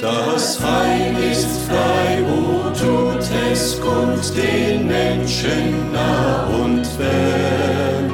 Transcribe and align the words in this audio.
Das 0.00 0.60
Heil 0.60 1.14
ist 1.30 1.68
frei, 1.68 2.22
o 2.24 2.70
tut 2.70 3.24
es 3.52 3.80
kund 3.80 4.32
den 4.36 4.86
Menschen 4.86 5.92
nah 5.92 6.46
und 6.46 6.86
fern. 6.86 8.10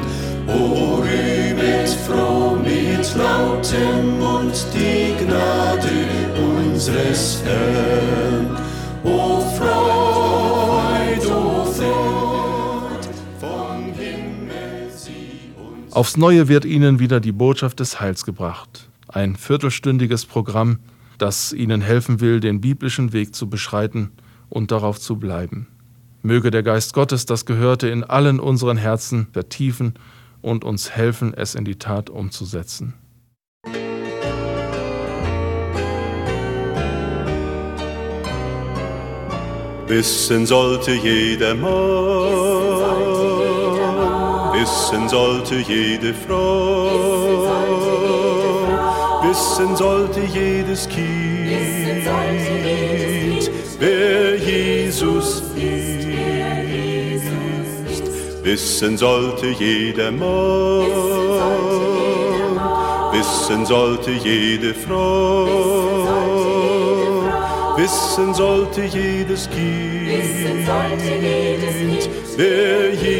O 0.47 0.97
rühmet 0.97 1.89
froh 2.07 2.57
mit 2.57 3.15
lautem 3.15 4.19
Mund 4.19 4.67
die 4.75 5.25
Gnade 5.25 5.89
unseres 6.37 7.43
Herrn. 7.45 8.57
O 9.05 9.41
Freud, 9.57 11.27
o 11.27 11.65
Freud, 11.65 13.09
vom 13.39 13.93
Himmel 13.95 14.91
sie 14.95 15.53
uns. 15.57 15.95
Aufs 15.95 16.17
Neue 16.17 16.49
wird 16.49 16.65
Ihnen 16.65 16.99
wieder 16.99 17.21
die 17.21 17.33
Botschaft 17.33 17.81
des 17.81 18.01
Heils 18.01 18.25
gebracht. 18.25 18.89
Ein 19.07 19.37
viertelstündiges 19.37 20.27
Programm, 20.27 20.81
das 21.19 21.53
Ihnen 21.53 21.81
helfen 21.81 22.21
will, 22.21 22.41
den 22.41 22.61
biblischen 22.61 23.13
Weg 23.13 23.35
zu 23.35 23.51
beschreiten 23.51 24.13
und 24.49 24.71
darauf 24.71 24.99
zu 25.01 25.17
bleiben. 25.17 25.69
Möge 26.23 26.51
der 26.51 26.63
Geist 26.63 26.95
Gottes 26.95 27.27
das 27.27 27.47
Gehörte 27.47 27.89
in 27.89 28.05
allen 28.05 28.41
unseren 28.41 28.77
Herzen 28.77 29.29
vertiefen 29.33 29.95
und 30.41 30.65
uns 30.65 30.91
helfen, 30.91 31.35
es 31.35 31.55
in 31.55 31.65
die 31.65 31.77
Tat 31.77 32.11
umzusetzen. 32.11 32.95
Wissen 39.87 40.45
sollte 40.45 40.93
jedermann, 40.93 41.73
wissen 44.53 45.09
sollte 45.09 45.55
jede 45.61 46.13
Frau, 46.13 47.78
wissen 49.29 49.77
sollte 49.77 50.21
jedes 50.21 50.89
Kind, 50.89 51.51
wer 53.79 54.37
Jesus 54.37 55.43
ist. 55.55 56.05
Wissen 58.45 58.97
sollte 58.97 59.49
jedermann, 59.49 60.87
wissen 63.13 63.67
sollte 63.67 64.11
jede 64.13 64.73
Frau 64.75 65.47
wissen 67.79 68.35
sollte 68.35 68.83
jedes 68.83 69.49
Kind, 69.51 70.09
wer 72.37 72.93
Jesus 72.93 73.18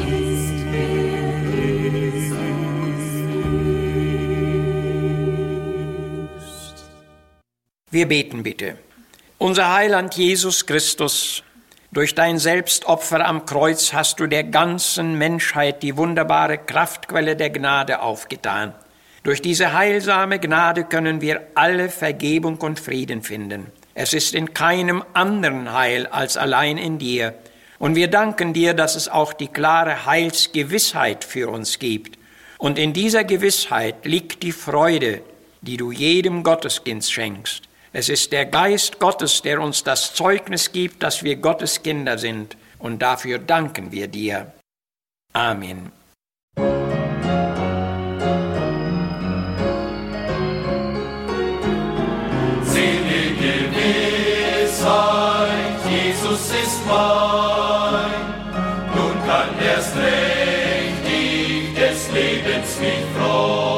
Wir 7.91 8.07
beten 8.07 8.45
bitte. 8.45 8.79
Unser 9.39 9.73
Heiland 9.73 10.15
Jesus 10.15 10.65
Christus, 10.65 11.43
durch 11.95 12.17
dein 12.17 12.41
Selbstopfer 12.41 13.25
am 13.25 13.47
Kreuz 13.47 13.93
hast 13.93 14.19
du 14.19 14.27
der 14.27 14.43
ganzen 14.43 15.17
Menschheit 15.17 15.85
die 15.85 15.97
wunderbare 15.97 16.59
Kraftquelle 16.59 17.37
der 17.37 17.51
Gnade 17.51 18.03
aufgetan. 18.03 18.75
Durch 19.23 19.41
diese 19.41 19.73
heilsame 19.73 20.41
Gnade 20.41 20.85
können 20.85 21.21
wir 21.21 21.47
alle 21.55 21.89
Vergebung 21.89 22.57
und 22.57 22.81
Frieden 22.81 23.23
finden. 23.23 23.69
Es 23.95 24.13
ist 24.13 24.35
in 24.35 24.53
keinem 24.53 25.05
anderen 25.13 25.73
Heil 25.73 26.09
als 26.09 26.37
allein 26.37 26.79
in 26.79 26.99
dir. 26.99 27.35
Und 27.79 27.95
wir 27.95 28.09
danken 28.09 28.53
dir, 28.53 28.75
dass 28.75 28.97
es 28.97 29.09
auch 29.09 29.33
die 29.33 29.49
klare 29.49 30.05
Heilsgewissheit 30.05 31.23
für 31.23 31.49
uns 31.49 31.79
gibt. 31.79 32.19
Und 32.59 32.77
in 32.77 32.93
dieser 32.93 33.23
Gewissheit 33.23 34.05
liegt 34.05 34.43
die 34.43 34.53
Freude, 34.53 35.23
die 35.63 35.77
du 35.77 35.93
jedem 35.93 36.43
Gotteskind 36.43 37.05
schenkst. 37.05 37.63
Es 37.97 38.09
ist 38.09 38.33
der 38.33 38.47
Geist 38.47 38.99
Gottes, 38.99 39.41
der 39.43 39.61
uns 39.61 39.85
das 39.85 40.15
Zeugnis 40.15 40.73
gibt, 40.73 41.05
dass 41.05 41.23
wir 41.23 41.37
Gottes 41.37 41.81
Kinder 41.85 42.19
sind. 42.19 42.57
Und 42.81 43.01
dafür 43.01 43.39
danken 43.39 43.93
wir 43.93 44.09
dir. 44.09 44.53
Amen. 45.33 45.93
Selige 52.65 53.69
Gewissheit, 53.71 54.75
Jesus 55.89 56.51
ist 56.51 56.85
mein. 56.89 58.11
Nun 58.97 59.25
kann 59.25 59.51
erst 59.65 59.95
recht 59.97 61.07
ich 61.09 61.73
des 61.77 62.11
Lebens 62.11 62.81
mich 62.81 63.05
freuen. 63.17 63.74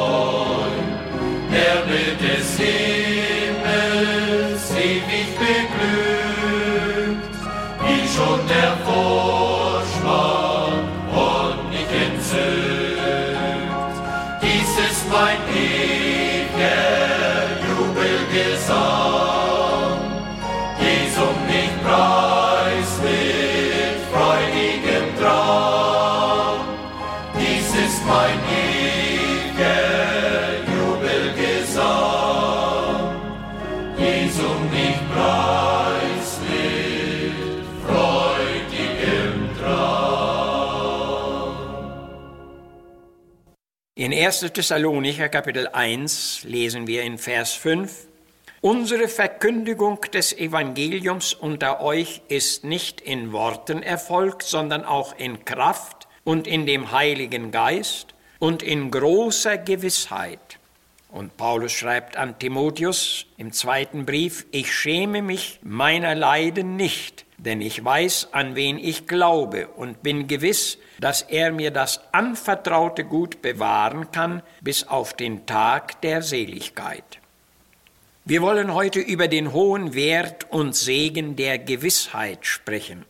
In 44.07 44.13
1. 44.13 44.53
Thessalonicher 44.53 45.27
Kapitel 45.27 45.67
1 45.67 46.43
lesen 46.45 46.87
wir 46.87 47.03
in 47.03 47.17
Vers 47.17 47.51
5, 47.51 48.07
Unsere 48.61 49.09
Verkündigung 49.09 49.99
des 50.13 50.31
Evangeliums 50.31 51.33
unter 51.33 51.81
euch 51.81 52.21
ist 52.29 52.63
nicht 52.63 53.01
in 53.01 53.33
Worten 53.33 53.83
erfolgt, 53.83 54.43
sondern 54.43 54.85
auch 54.85 55.13
in 55.17 55.43
Kraft 55.43 56.07
und 56.23 56.47
in 56.47 56.65
dem 56.65 56.93
Heiligen 56.93 57.51
Geist 57.51 58.13
und 58.39 58.63
in 58.63 58.91
großer 58.91 59.57
Gewissheit. 59.57 60.57
Und 61.11 61.35
Paulus 61.35 61.73
schreibt 61.73 62.15
an 62.15 62.39
Timotheus 62.39 63.25
im 63.35 63.51
zweiten 63.51 64.05
Brief, 64.05 64.45
ich 64.51 64.73
schäme 64.73 65.21
mich 65.21 65.59
meiner 65.63 66.15
Leiden 66.15 66.77
nicht, 66.77 67.25
denn 67.47 67.61
ich 67.61 67.83
weiß, 67.83 68.29
an 68.33 68.55
wen 68.55 68.77
ich 68.77 69.07
glaube 69.07 69.69
und 69.69 70.03
bin 70.03 70.27
gewiss, 70.27 70.77
dass 70.99 71.21
er 71.21 71.51
mir 71.51 71.71
das 71.71 72.01
anvertraute 72.11 73.05
Gut 73.05 73.41
bewahren 73.41 74.11
kann 74.11 74.43
bis 74.61 74.87
auf 74.87 75.13
den 75.13 75.45
Tag 75.45 76.01
der 76.01 76.21
Seligkeit. 76.21 77.19
Wir 78.25 78.41
wollen 78.41 78.73
heute 78.73 78.99
über 78.99 79.29
den 79.29 79.53
hohen 79.53 79.93
Wert 79.93 80.51
und 80.51 80.75
Segen 80.75 81.37
der 81.37 81.57
Gewissheit 81.57 82.45
sprechen. 82.45 83.05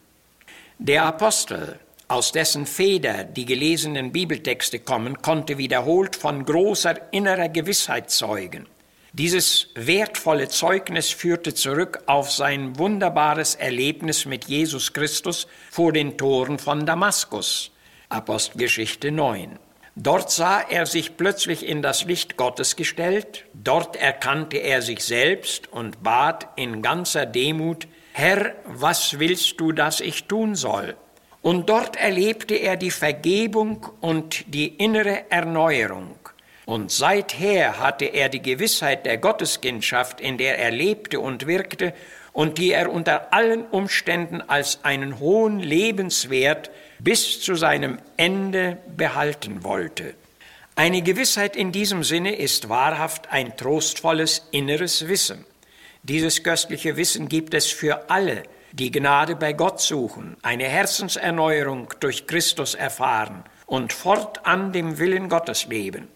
Der 0.77 1.05
Apostel 1.05 1.79
aus 2.07 2.31
dessen 2.31 2.67
Feder 2.67 3.23
die 3.23 3.45
gelesenen 3.45 4.11
Bibeltexte 4.11 4.77
kommen, 4.77 5.21
konnte 5.23 5.57
wiederholt 5.57 6.15
von 6.15 6.45
großer 6.45 7.11
innerer 7.11 7.49
Gewissheit 7.49 8.11
zeugen. 8.11 8.67
Dieses 9.17 9.69
wertvolle 9.73 10.47
Zeugnis 10.47 11.09
führte 11.09 11.55
zurück 11.55 12.03
auf 12.05 12.31
sein 12.31 12.77
wunderbares 12.77 13.55
Erlebnis 13.55 14.27
mit 14.27 14.45
Jesus 14.45 14.93
Christus 14.93 15.47
vor 15.71 15.91
den 15.91 16.19
Toren 16.19 16.59
von 16.59 16.85
Damaskus. 16.85 17.71
Apostelgeschichte 18.09 19.11
9. 19.11 19.57
Dort 19.95 20.29
sah 20.29 20.61
er 20.61 20.85
sich 20.85 21.17
plötzlich 21.17 21.67
in 21.67 21.81
das 21.81 22.05
Licht 22.05 22.37
Gottes 22.37 22.75
gestellt, 22.75 23.45
dort 23.55 23.95
erkannte 23.95 24.57
er 24.57 24.83
sich 24.83 25.03
selbst 25.03 25.73
und 25.73 26.03
bat 26.03 26.49
in 26.55 26.83
ganzer 26.83 27.25
Demut, 27.25 27.87
Herr, 28.13 28.53
was 28.65 29.17
willst 29.17 29.59
du, 29.59 29.71
dass 29.71 29.99
ich 29.99 30.25
tun 30.25 30.53
soll? 30.53 30.95
Und 31.41 31.69
dort 31.69 31.95
erlebte 31.95 32.53
er 32.53 32.77
die 32.77 32.91
Vergebung 32.91 33.83
und 33.99 34.53
die 34.53 34.67
innere 34.67 35.31
Erneuerung. 35.31 36.16
Und 36.67 36.91
seither 36.91 37.79
hatte 37.79 38.03
er 38.03 38.27
die 38.27 38.41
Gewissheit 38.41 39.05
der 39.05 39.17
Gotteskindschaft, 39.17 40.19
in 40.19 40.37
der 40.37 40.59
er 40.59 40.69
lebte 40.69 41.21
und 41.21 41.47
wirkte 41.47 41.93
und 42.33 42.57
die 42.57 42.73
er 42.73 42.91
unter 42.91 43.31
allen 43.33 43.65
Umständen 43.67 44.41
als 44.41 44.83
einen 44.83 45.17
hohen 45.21 45.61
Lebenswert 45.61 46.69
bis 46.99 47.39
zu 47.39 47.55
seinem 47.55 47.99
Ende 48.17 48.79
behalten 48.97 49.63
wollte. 49.63 50.13
Eine 50.75 51.01
Gewissheit 51.01 51.55
in 51.55 51.71
diesem 51.71 52.03
Sinne 52.03 52.35
ist 52.35 52.67
wahrhaft 52.67 53.31
ein 53.31 53.55
trostvolles 53.55 54.49
inneres 54.51 55.07
Wissen. 55.07 55.45
Dieses 56.03 56.43
köstliche 56.43 56.97
Wissen 56.97 57.29
gibt 57.29 57.53
es 57.53 57.67
für 57.67 58.09
alle, 58.09 58.43
die 58.73 58.91
Gnade 58.91 59.37
bei 59.37 59.53
Gott 59.53 59.79
suchen, 59.79 60.35
eine 60.41 60.65
Herzenserneuerung 60.65 61.93
durch 62.01 62.27
Christus 62.27 62.75
erfahren 62.75 63.45
und 63.67 63.93
fortan 63.93 64.73
dem 64.73 64.99
Willen 64.99 65.29
Gottes 65.29 65.67
leben. 65.67 66.09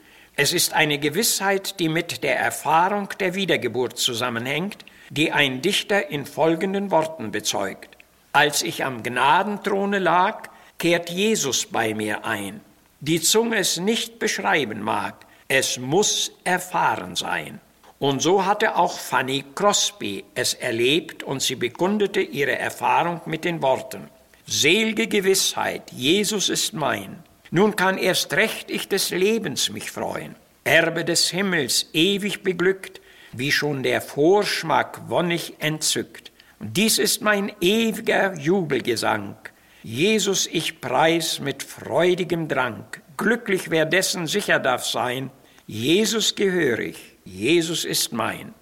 Es 0.43 0.53
ist 0.53 0.73
eine 0.73 0.97
Gewissheit, 0.97 1.79
die 1.79 1.87
mit 1.87 2.23
der 2.23 2.39
Erfahrung 2.39 3.09
der 3.19 3.35
Wiedergeburt 3.35 3.99
zusammenhängt, 3.99 4.85
die 5.11 5.31
ein 5.31 5.61
Dichter 5.61 6.09
in 6.09 6.25
folgenden 6.25 6.89
Worten 6.89 7.29
bezeugt. 7.29 7.95
Als 8.33 8.63
ich 8.63 8.83
am 8.83 9.03
Gnadenthrone 9.03 9.99
lag, 9.99 10.49
kehrt 10.79 11.11
Jesus 11.11 11.67
bei 11.67 11.93
mir 11.93 12.25
ein. 12.25 12.61
Die 13.01 13.21
Zunge 13.21 13.57
es 13.57 13.77
nicht 13.77 14.17
beschreiben 14.17 14.81
mag, 14.81 15.27
es 15.47 15.77
muss 15.77 16.31
erfahren 16.43 17.15
sein. 17.15 17.61
Und 17.99 18.23
so 18.23 18.43
hatte 18.43 18.77
auch 18.77 18.97
Fanny 18.97 19.45
Crosby 19.53 20.25
es 20.33 20.55
erlebt 20.55 21.21
und 21.21 21.43
sie 21.43 21.53
bekundete 21.55 22.21
ihre 22.21 22.57
Erfahrung 22.57 23.21
mit 23.27 23.45
den 23.45 23.61
Worten, 23.61 24.09
Selge 24.47 25.05
Gewissheit, 25.05 25.91
Jesus 25.91 26.49
ist 26.49 26.73
mein. 26.73 27.21
Nun 27.51 27.75
kann 27.75 27.97
erst 27.97 28.33
recht 28.33 28.71
ich 28.71 28.87
des 28.87 29.09
Lebens 29.09 29.69
mich 29.69 29.91
freuen. 29.91 30.35
Erbe 30.63 31.03
des 31.03 31.29
Himmels, 31.29 31.89
ewig 31.91 32.43
beglückt, 32.43 33.01
wie 33.33 33.51
schon 33.51 33.83
der 33.83 34.01
Vorschmack 34.01 35.09
wonnig 35.09 35.55
entzückt. 35.59 36.31
Und 36.59 36.77
dies 36.77 36.97
ist 36.97 37.21
mein 37.21 37.51
ewiger 37.59 38.37
Jubelgesang. 38.37 39.35
Jesus 39.83 40.47
ich 40.47 40.79
preis 40.79 41.39
mit 41.39 41.63
freudigem 41.63 42.47
Drang. 42.47 42.85
Glücklich 43.17 43.69
wer 43.69 43.85
dessen 43.85 44.27
sicher 44.27 44.59
darf 44.59 44.85
sein, 44.85 45.29
Jesus 45.67 46.35
gehörig, 46.35 46.97
Jesus 47.25 47.83
ist 47.83 48.13
mein. 48.13 48.53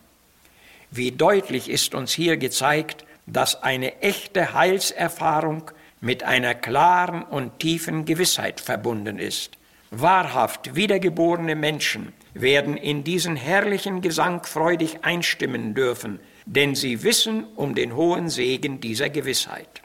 Wie 0.91 1.11
deutlich 1.11 1.69
ist 1.69 1.93
uns 1.93 2.11
hier 2.13 2.37
gezeigt, 2.37 3.05
dass 3.27 3.61
eine 3.61 4.01
echte 4.01 4.53
Heilserfahrung 4.53 5.71
mit 6.01 6.23
einer 6.23 6.55
klaren 6.55 7.23
und 7.23 7.59
tiefen 7.59 8.05
Gewissheit 8.05 8.59
verbunden 8.59 9.19
ist. 9.19 9.57
Wahrhaft 9.91 10.75
wiedergeborene 10.75 11.55
Menschen 11.55 12.13
werden 12.33 12.77
in 12.77 13.03
diesen 13.03 13.35
herrlichen 13.35 14.01
Gesang 14.01 14.43
freudig 14.43 14.99
einstimmen 15.01 15.73
dürfen, 15.73 16.19
denn 16.45 16.75
sie 16.75 17.03
wissen 17.03 17.45
um 17.55 17.75
den 17.75 17.95
hohen 17.95 18.29
Segen 18.29 18.79
dieser 18.79 19.09
Gewissheit. 19.09 19.81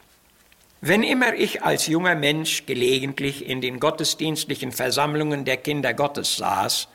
Wenn 0.80 1.02
immer 1.02 1.34
ich 1.34 1.62
als 1.62 1.86
junger 1.86 2.14
Mensch 2.14 2.66
gelegentlich 2.66 3.48
in 3.48 3.62
den 3.62 3.80
gottesdienstlichen 3.80 4.70
Versammlungen 4.70 5.46
der 5.46 5.56
Kinder 5.56 5.94
Gottes 5.94 6.36
saß, 6.36 6.88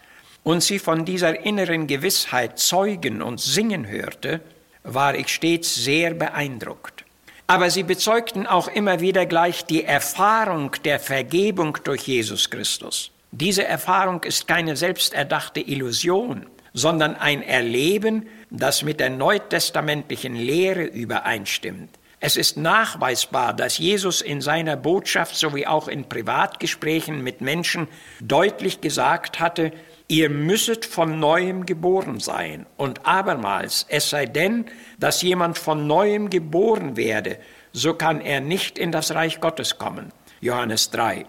und 0.44 0.64
sie 0.64 0.80
von 0.80 1.06
dieser 1.06 1.46
inneren 1.46 1.88
Gewissheit 1.88 2.60
zeugen 2.60 3.22
und 3.22 3.40
singen 3.40 3.88
hörte, 3.88 4.42
war 4.84 5.16
ich 5.16 5.28
stets 5.28 5.76
sehr 5.76 6.14
beeindruckt. 6.14 7.06
Aber 7.50 7.72
sie 7.72 7.82
bezeugten 7.82 8.46
auch 8.46 8.68
immer 8.68 9.00
wieder 9.00 9.26
gleich 9.26 9.66
die 9.66 9.84
Erfahrung 9.84 10.76
der 10.86 11.00
Vergebung 11.00 11.80
durch 11.84 12.04
Jesus 12.04 12.52
Christus. 12.52 13.10
Diese 13.32 13.66
Erfahrung 13.66 14.24
ist 14.24 14.48
keine 14.48 14.78
selbsterdachte 14.78 15.60
Illusion, 15.60 16.46
sondern 16.76 17.16
ein 17.16 17.42
Erleben, 17.42 18.28
das 18.52 18.84
mit 18.84 19.00
der 19.00 19.10
neutestamentlichen 19.10 20.36
Lehre 20.36 20.84
übereinstimmt. 20.84 21.90
Es 22.20 22.38
ist 22.38 22.56
nachweisbar, 22.56 23.56
dass 23.56 23.80
Jesus 23.80 24.22
in 24.22 24.42
seiner 24.42 24.76
Botschaft 24.76 25.36
sowie 25.36 25.66
auch 25.66 25.88
in 25.88 26.08
Privatgesprächen 26.08 27.24
mit 27.24 27.42
Menschen 27.42 27.88
deutlich 28.22 28.80
gesagt 28.80 29.40
hatte, 29.40 29.72
ihr 30.10 30.30
müsset 30.30 30.86
von 30.86 31.20
neuem 31.20 31.66
geboren 31.66 32.20
sein. 32.20 32.66
Und 32.76 33.06
abermals, 33.06 33.86
es 33.90 34.10
sei 34.10 34.26
denn, 34.26 34.66
dass 35.00 35.22
jemand 35.22 35.58
von 35.58 35.88
neuem 35.88 36.30
geboren 36.30 36.98
werde, 36.98 37.38
so 37.72 37.94
kann 37.94 38.20
er 38.20 38.42
nicht 38.42 38.78
in 38.78 38.92
das 38.92 39.14
Reich 39.14 39.40
Gottes 39.40 39.78
kommen. 39.78 40.12
Johannes 40.42 40.90
3. 40.90 41.26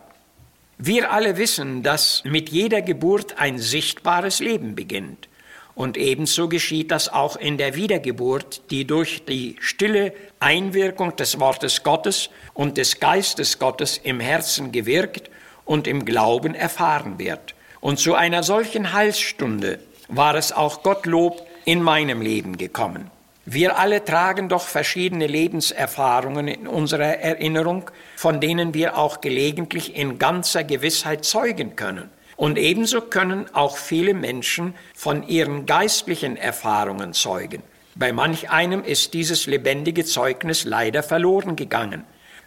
Wir 0.79 1.13
alle 1.13 1.37
wissen, 1.37 1.83
dass 1.83 2.23
mit 2.25 2.49
jeder 2.49 2.81
Geburt 2.81 3.39
ein 3.39 3.59
sichtbares 3.59 4.41
Leben 4.41 4.75
beginnt. 4.75 5.29
Und 5.75 5.99
ebenso 5.99 6.49
geschieht 6.49 6.91
das 6.91 7.11
auch 7.11 7.37
in 7.37 7.59
der 7.59 7.75
Wiedergeburt, 7.75 8.63
die 8.71 8.87
durch 8.87 9.25
die 9.27 9.57
stille 9.61 10.15
Einwirkung 10.41 11.15
des 11.17 11.39
Wortes 11.39 11.83
Gottes 11.83 12.31
und 12.55 12.79
des 12.79 12.99
Geistes 12.99 13.59
Gottes 13.59 13.99
im 14.03 14.21
Herzen 14.21 14.73
gewirkt 14.73 15.31
und 15.67 15.87
im 15.87 16.07
Glauben 16.07 16.55
erfahren 16.55 17.19
wird. 17.19 17.55
Und 17.81 17.99
zu 17.99 18.15
einer 18.15 18.43
solchen 18.43 18.93
Heilsstunde 18.93 19.79
war 20.09 20.35
es 20.35 20.53
auch 20.53 20.83
Gottlob 20.83 21.47
in 21.65 21.83
meinem 21.83 22.21
Leben 22.21 22.57
gekommen. 22.59 23.11
Wir 23.47 23.79
alle 23.79 24.05
tragen 24.05 24.49
doch 24.49 24.63
verschiedene 24.63 25.27
Lebenserfahrungen 25.27 26.47
in 26.47 26.69
unserer 26.69 27.19
Erinnerung, 27.19 27.91
von 28.17 28.41
denen 28.41 28.75
wir 28.75 28.99
auch 28.99 29.21
gelegentlich 29.21 29.97
in 29.97 30.19
ganzer 30.19 30.63
Gewissheit 30.63 31.25
zeugen 31.25 31.75
können. 31.75 32.11
Und 32.37 32.59
ebenso 32.59 33.01
können 33.01 33.47
auch 33.55 33.77
viele 33.77 34.15
Menschen 34.15 34.75
von 34.95 35.27
ihren 35.27 35.67
geistlichen 35.67 36.37
Erfahrungen 36.37 37.13
zeugen. 37.13 37.63
Bei 37.95 38.13
manch 38.13 38.51
einem 38.51 38.85
ist 38.85 39.15
dieses 39.15 39.47
lebendige 39.47 40.05
Zeugnis 40.05 40.65
leider 40.65 41.03
verloren 41.03 41.57
gegangen. 41.57 42.05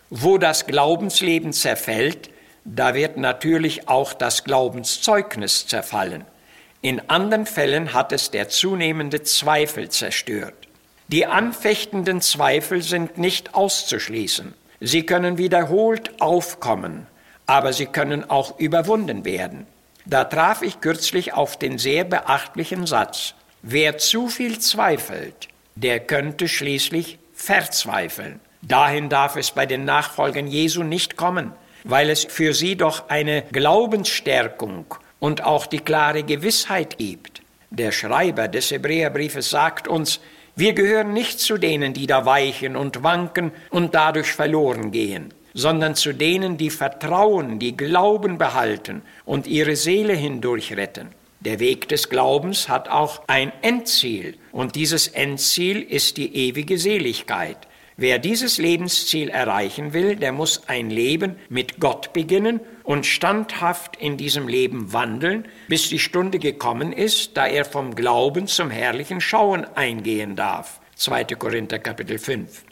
Wo 0.09 0.37
das 0.37 0.67
Glaubensleben 0.67 1.53
zerfällt, 1.53 2.29
da 2.65 2.93
wird 2.93 3.17
natürlich 3.17 3.89
auch 3.89 4.13
das 4.13 4.43
Glaubenszeugnis 4.43 5.67
zerfallen. 5.67 6.25
In 6.81 7.09
anderen 7.09 7.45
Fällen 7.45 7.93
hat 7.93 8.11
es 8.11 8.31
der 8.31 8.49
zunehmende 8.49 9.23
Zweifel 9.23 9.89
zerstört. 9.89 10.53
Die 11.09 11.25
anfechtenden 11.25 12.21
Zweifel 12.21 12.81
sind 12.81 13.17
nicht 13.17 13.53
auszuschließen. 13.53 14.53
Sie 14.79 15.05
können 15.05 15.37
wiederholt 15.37 16.21
aufkommen, 16.21 17.07
aber 17.45 17.73
sie 17.73 17.85
können 17.85 18.29
auch 18.29 18.59
überwunden 18.59 19.25
werden. 19.25 19.67
Da 20.05 20.25
traf 20.25 20.61
ich 20.61 20.81
kürzlich 20.81 21.33
auf 21.33 21.57
den 21.57 21.77
sehr 21.77 22.03
beachtlichen 22.03 22.85
Satz, 22.85 23.35
wer 23.61 23.97
zu 23.97 24.27
viel 24.27 24.59
zweifelt, 24.59 25.47
der 25.75 25.99
könnte 26.01 26.47
schließlich 26.47 27.19
verzweifeln. 27.33 28.39
Dahin 28.61 29.09
darf 29.09 29.35
es 29.35 29.51
bei 29.51 29.65
den 29.65 29.85
Nachfolgern 29.85 30.47
Jesu 30.47 30.83
nicht 30.83 31.15
kommen 31.17 31.53
weil 31.83 32.09
es 32.09 32.25
für 32.25 32.53
sie 32.53 32.75
doch 32.75 33.09
eine 33.09 33.43
Glaubensstärkung 33.51 34.85
und 35.19 35.43
auch 35.43 35.65
die 35.65 35.79
klare 35.79 36.23
Gewissheit 36.23 36.97
gibt. 36.97 37.41
Der 37.69 37.91
Schreiber 37.91 38.47
des 38.47 38.71
Hebräerbriefes 38.71 39.49
sagt 39.49 39.87
uns, 39.87 40.19
wir 40.55 40.73
gehören 40.73 41.13
nicht 41.13 41.39
zu 41.39 41.57
denen, 41.57 41.93
die 41.93 42.05
da 42.05 42.25
weichen 42.25 42.75
und 42.75 43.03
wanken 43.03 43.51
und 43.71 43.95
dadurch 43.95 44.31
verloren 44.31 44.91
gehen. 44.91 45.33
sondern 45.53 45.95
zu 45.95 46.13
denen, 46.13 46.57
die 46.57 46.69
Vertrauen, 46.69 47.59
die 47.59 47.77
Glauben 47.77 48.37
behalten 48.37 49.03
und 49.25 49.47
ihre 49.47 49.75
Seele 49.75 50.13
hindurch 50.13 50.75
retten. 50.75 51.09
Der 51.41 51.59
Weg 51.59 51.89
des 51.89 52.09
Glaubens 52.09 52.69
hat 52.69 52.89
auch 52.89 53.21
ein 53.27 53.51
Endziel 53.61 54.35
und 54.51 54.75
dieses 54.75 55.07
Endziel 55.07 55.81
ist 55.81 56.17
die 56.17 56.35
ewige 56.35 56.77
Seligkeit. 56.77 57.57
Wer 57.95 58.17
dieses 58.17 58.57
Lebensziel 58.57 59.29
erreichen 59.29 59.93
will, 59.93 60.15
der 60.15 60.31
muss 60.31 60.67
ein 60.67 60.89
Leben 60.89 61.35
mit 61.49 61.79
Gott 61.79 62.11
beginnen 62.11 62.59
und 62.83 63.05
standhaft 63.05 63.95
in 63.97 64.17
diesem 64.17 64.47
Leben 64.47 64.93
wandeln, 64.93 65.47
bis 65.67 65.89
die 65.89 65.99
Stunde 65.99 66.39
gekommen 66.39 66.91
ist, 66.91 67.37
da 67.37 67.45
er 67.45 67.65
vom 67.65 67.93
Glauben 67.93 68.47
zum 68.47 68.71
herrlichen 68.71 69.21
Schauen 69.21 69.65
eingehen 69.75 70.35
darf. 70.35 70.79
2. 70.95 71.25
Korinther 71.35 71.79
Kapitel 71.79 72.17
5. 72.17 72.63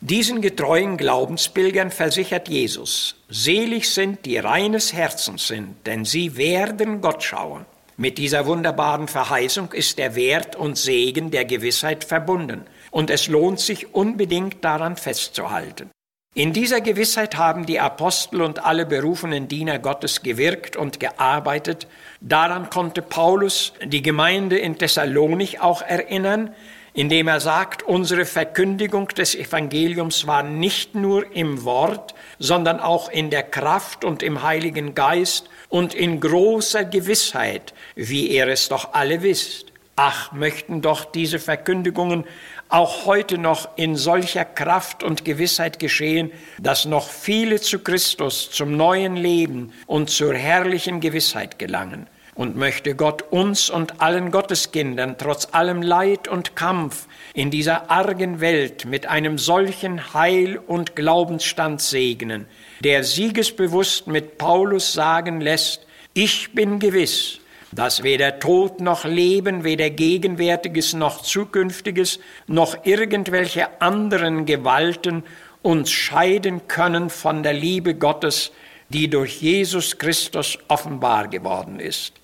Diesen 0.00 0.42
getreuen 0.42 0.96
Glaubenspilgern 0.96 1.90
versichert 1.90 2.48
Jesus, 2.48 3.16
selig 3.28 3.90
sind, 3.90 4.26
die 4.26 4.38
reines 4.38 4.92
Herzens 4.92 5.48
sind, 5.48 5.74
denn 5.86 6.04
sie 6.04 6.36
werden 6.36 7.00
Gott 7.00 7.24
schauen. 7.24 7.64
Mit 7.96 8.16
dieser 8.16 8.46
wunderbaren 8.46 9.08
Verheißung 9.08 9.72
ist 9.72 9.98
der 9.98 10.14
Wert 10.14 10.54
und 10.54 10.78
Segen 10.78 11.32
der 11.32 11.44
Gewissheit 11.44 12.04
verbunden, 12.04 12.64
und 12.90 13.10
es 13.10 13.28
lohnt 13.28 13.60
sich 13.60 13.94
unbedingt 13.94 14.64
daran 14.64 14.96
festzuhalten. 14.96 15.90
In 16.34 16.52
dieser 16.52 16.80
Gewissheit 16.80 17.36
haben 17.36 17.66
die 17.66 17.80
Apostel 17.80 18.42
und 18.42 18.64
alle 18.64 18.86
berufenen 18.86 19.48
Diener 19.48 19.78
Gottes 19.78 20.22
gewirkt 20.22 20.76
und 20.76 21.00
gearbeitet. 21.00 21.88
Daran 22.20 22.70
konnte 22.70 23.02
Paulus 23.02 23.72
die 23.84 24.02
Gemeinde 24.02 24.58
in 24.58 24.78
Thessalonich 24.78 25.60
auch 25.60 25.82
erinnern, 25.82 26.54
indem 26.94 27.28
er 27.28 27.40
sagt, 27.40 27.82
unsere 27.82 28.24
Verkündigung 28.24 29.08
des 29.08 29.34
Evangeliums 29.34 30.26
war 30.26 30.42
nicht 30.42 30.94
nur 30.94 31.34
im 31.34 31.64
Wort, 31.64 32.14
sondern 32.38 32.78
auch 32.78 33.08
in 33.08 33.30
der 33.30 33.42
Kraft 33.42 34.04
und 34.04 34.22
im 34.22 34.42
Heiligen 34.42 34.94
Geist 34.94 35.48
und 35.68 35.94
in 35.94 36.20
großer 36.20 36.84
Gewissheit, 36.84 37.74
wie 37.94 38.28
ihr 38.28 38.48
es 38.48 38.68
doch 38.68 38.94
alle 38.94 39.22
wisst. 39.22 39.66
Ach, 39.96 40.30
möchten 40.30 40.80
doch 40.80 41.04
diese 41.04 41.40
Verkündigungen 41.40 42.24
auch 42.68 43.06
heute 43.06 43.38
noch 43.38 43.68
in 43.76 43.96
solcher 43.96 44.44
Kraft 44.44 45.02
und 45.02 45.24
Gewissheit 45.24 45.78
geschehen, 45.78 46.30
dass 46.60 46.84
noch 46.84 47.08
viele 47.08 47.60
zu 47.60 47.78
Christus, 47.78 48.50
zum 48.50 48.76
neuen 48.76 49.16
Leben 49.16 49.72
und 49.86 50.10
zur 50.10 50.34
herrlichen 50.34 51.00
Gewissheit 51.00 51.58
gelangen. 51.58 52.06
Und 52.34 52.56
möchte 52.56 52.94
Gott 52.94 53.22
uns 53.32 53.68
und 53.68 54.00
allen 54.00 54.30
Gotteskindern 54.30 55.16
trotz 55.18 55.48
allem 55.50 55.82
Leid 55.82 56.28
und 56.28 56.54
Kampf 56.54 57.08
in 57.34 57.50
dieser 57.50 57.90
argen 57.90 58.40
Welt 58.40 58.84
mit 58.84 59.06
einem 59.06 59.38
solchen 59.38 60.14
Heil 60.14 60.56
und 60.56 60.94
Glaubensstand 60.94 61.80
segnen, 61.80 62.46
der 62.84 63.02
siegesbewusst 63.02 64.06
mit 64.06 64.38
Paulus 64.38 64.92
sagen 64.92 65.40
lässt, 65.40 65.84
ich 66.14 66.52
bin 66.52 66.78
gewiss, 66.78 67.40
dass 67.72 68.02
weder 68.02 68.38
Tod 68.38 68.80
noch 68.80 69.04
Leben, 69.04 69.64
weder 69.64 69.90
Gegenwärtiges 69.90 70.94
noch 70.94 71.22
Zukünftiges, 71.22 72.18
noch 72.46 72.84
irgendwelche 72.84 73.80
anderen 73.80 74.46
Gewalten 74.46 75.24
uns 75.62 75.90
scheiden 75.90 76.66
können 76.68 77.10
von 77.10 77.42
der 77.42 77.52
Liebe 77.52 77.94
Gottes, 77.94 78.52
die 78.88 79.10
durch 79.10 79.42
Jesus 79.42 79.98
Christus 79.98 80.58
offenbar 80.68 81.28
geworden 81.28 81.78
ist. 81.80 82.14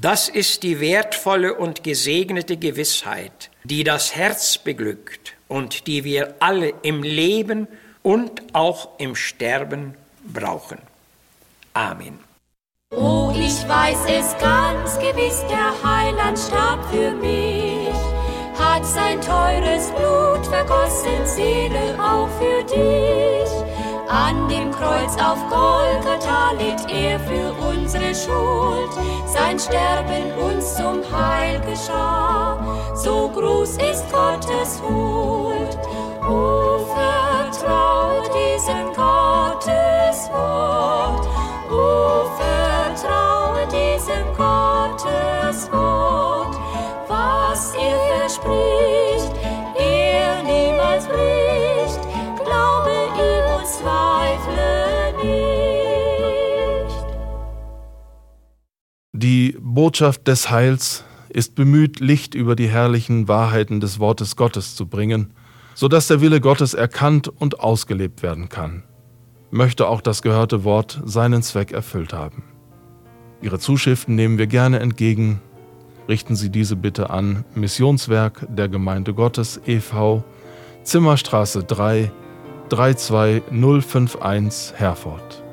Das 0.00 0.28
ist 0.28 0.62
die 0.62 0.80
wertvolle 0.80 1.54
und 1.54 1.82
gesegnete 1.82 2.56
Gewissheit, 2.56 3.50
die 3.64 3.82
das 3.84 4.14
Herz 4.14 4.56
beglückt 4.56 5.34
und 5.48 5.86
die 5.86 6.04
wir 6.04 6.36
alle 6.38 6.72
im 6.82 7.02
Leben 7.02 7.66
und 8.02 8.54
auch 8.54 8.90
im 8.98 9.16
Sterben 9.16 9.94
brauchen. 10.24 10.78
Amen. 11.74 12.27
Oh, 12.96 13.30
ich 13.34 13.68
weiß 13.68 13.98
es 14.08 14.34
ganz 14.38 14.98
gewiss, 14.98 15.44
der 15.50 15.72
Heiland 15.84 16.38
starb 16.38 16.82
für 16.90 17.10
mich, 17.10 17.94
hat 18.58 18.86
sein 18.86 19.20
teures 19.20 19.90
Blut 19.90 20.46
vergossen, 20.46 21.26
Seele 21.26 21.98
auch 22.02 22.28
für 22.40 22.64
dich. 22.64 23.50
An 24.08 24.48
dem 24.48 24.70
Kreuz 24.70 25.14
auf 25.16 25.38
Golgatha 25.50 26.52
litt 26.52 26.90
er 26.90 27.20
für 27.20 27.52
unsere 27.68 28.14
Schuld, 28.14 28.90
sein 29.26 29.58
Sterben 29.58 30.32
uns 30.40 30.74
zum 30.74 31.02
Heil 31.12 31.60
geschah. 31.60 32.58
So 32.94 33.28
groß 33.28 33.76
ist 33.76 34.10
Gottes 34.10 34.80
Huld. 34.80 35.78
O 36.26 36.78
vertrau 36.94 38.22
diesem 38.32 38.86
Gottes 38.94 40.30
Wort. 40.32 41.28
O 41.70 42.24
vertrau 42.38 42.77
Botschaft 59.88 60.28
des 60.28 60.50
Heils 60.50 61.02
ist 61.30 61.54
bemüht, 61.54 61.98
Licht 61.98 62.34
über 62.34 62.56
die 62.56 62.68
herrlichen 62.68 63.26
Wahrheiten 63.26 63.80
des 63.80 63.98
Wortes 63.98 64.36
Gottes 64.36 64.76
zu 64.76 64.86
bringen, 64.86 65.32
so 65.74 65.88
dass 65.88 66.08
der 66.08 66.20
Wille 66.20 66.42
Gottes 66.42 66.74
erkannt 66.74 67.28
und 67.28 67.60
ausgelebt 67.60 68.22
werden 68.22 68.50
kann. 68.50 68.82
Möchte 69.50 69.88
auch 69.88 70.02
das 70.02 70.20
gehörte 70.20 70.62
Wort 70.62 71.00
seinen 71.06 71.42
Zweck 71.42 71.72
erfüllt 71.72 72.12
haben. 72.12 72.42
Ihre 73.40 73.58
Zuschriften 73.58 74.14
nehmen 74.14 74.36
wir 74.36 74.46
gerne 74.46 74.80
entgegen. 74.80 75.40
Richten 76.06 76.36
Sie 76.36 76.50
diese 76.50 76.76
bitte 76.76 77.08
an 77.08 77.46
Missionswerk 77.54 78.46
der 78.50 78.68
Gemeinde 78.68 79.14
Gottes 79.14 79.58
e.V. 79.64 80.22
Zimmerstraße 80.82 81.64
3 81.64 82.12
32051 82.68 84.78
Herford. 84.78 85.47